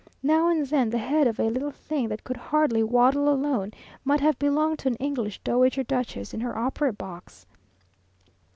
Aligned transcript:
Now 0.23 0.47
and 0.49 0.65
then 0.65 0.89
the 0.89 0.97
head 0.97 1.27
of 1.27 1.39
a 1.39 1.43
little 1.51 1.69
thing 1.69 2.07
that 2.07 2.23
could 2.23 2.35
hardly 2.37 2.81
waddle 2.81 3.29
alone, 3.29 3.71
might 4.03 4.19
have 4.21 4.39
belonged 4.39 4.79
to 4.79 4.87
an 4.87 4.95
English 4.95 5.39
dowager 5.43 5.83
duchess 5.83 6.33
in 6.33 6.39
her 6.39 6.57
opera 6.57 6.91
box. 6.91 7.45